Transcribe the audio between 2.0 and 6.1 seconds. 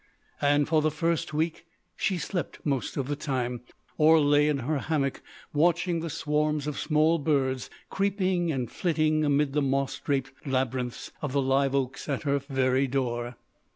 slept most of the time, or lay in her hammock watching the